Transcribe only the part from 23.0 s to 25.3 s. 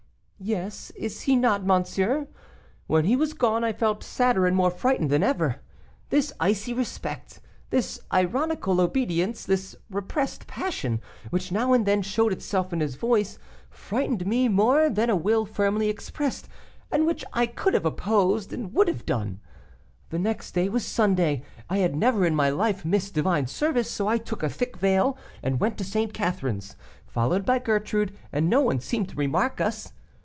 divine service, so I took a thick veil